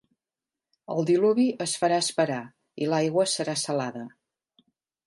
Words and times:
El 0.93 1.05
diluvi 1.09 1.45
es 1.67 1.75
farà 1.83 2.01
esperar 2.07 2.41
i 2.87 2.91
l'aigua 2.95 3.31
serà 3.37 3.57
salada. 3.67 4.07